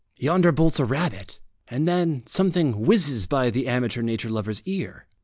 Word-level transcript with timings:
Yonder 0.17 0.51
bolts 0.51 0.79
a 0.79 0.83
rabbit, 0.85 1.39
and 1.67 1.87
then 1.87 2.25
something 2.25 2.87
whizzes 2.87 3.27
by 3.27 3.51
the 3.51 3.67
amateur 3.67 4.01
nature 4.01 4.31
lover's 4.31 4.63
ear. 4.65 5.05